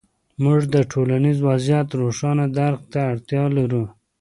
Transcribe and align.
موږ 0.43 0.61
د 0.75 0.75
ټولنیز 0.91 1.37
وضعیت 1.49 1.87
روښانه 2.01 2.45
درک 2.59 2.81
ته 2.91 2.99
اړتیا 3.11 3.43
لرو. 3.57 3.83